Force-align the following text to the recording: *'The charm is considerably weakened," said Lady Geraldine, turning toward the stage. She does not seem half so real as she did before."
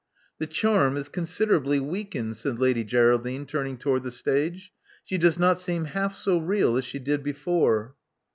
*'The 0.39 0.47
charm 0.47 0.97
is 0.97 1.07
considerably 1.09 1.79
weakened," 1.79 2.35
said 2.35 2.57
Lady 2.57 2.83
Geraldine, 2.83 3.45
turning 3.45 3.77
toward 3.77 4.01
the 4.01 4.09
stage. 4.09 4.71
She 5.03 5.19
does 5.19 5.37
not 5.37 5.59
seem 5.59 5.85
half 5.85 6.15
so 6.15 6.39
real 6.39 6.75
as 6.75 6.85
she 6.85 6.97
did 6.97 7.21
before." 7.21 7.93